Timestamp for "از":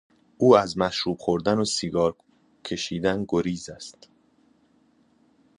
0.57-0.77